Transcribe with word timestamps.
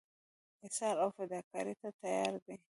ایثار 0.63 0.95
او 1.03 1.09
فداکارۍ 1.17 1.75
ته 1.81 1.89
تیار 1.99 2.33
دي. 2.45 2.55